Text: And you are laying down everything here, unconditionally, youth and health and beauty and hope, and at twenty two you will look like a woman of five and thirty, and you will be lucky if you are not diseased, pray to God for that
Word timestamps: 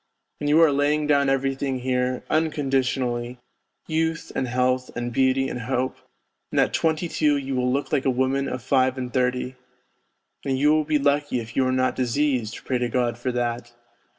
And 0.39 0.49
you 0.49 0.59
are 0.63 0.71
laying 0.71 1.05
down 1.05 1.29
everything 1.29 1.77
here, 1.81 2.23
unconditionally, 2.27 3.37
youth 3.85 4.31
and 4.33 4.47
health 4.47 4.89
and 4.95 5.13
beauty 5.13 5.47
and 5.47 5.59
hope, 5.61 5.95
and 6.49 6.59
at 6.59 6.73
twenty 6.73 7.07
two 7.07 7.37
you 7.37 7.55
will 7.55 7.71
look 7.71 7.91
like 7.93 8.05
a 8.05 8.09
woman 8.09 8.47
of 8.49 8.63
five 8.63 8.97
and 8.97 9.13
thirty, 9.13 9.57
and 10.43 10.57
you 10.57 10.71
will 10.73 10.85
be 10.85 10.97
lucky 10.97 11.39
if 11.39 11.55
you 11.55 11.67
are 11.67 11.71
not 11.71 11.95
diseased, 11.95 12.65
pray 12.65 12.79
to 12.79 12.89
God 12.89 13.19
for 13.19 13.31
that 13.33 13.73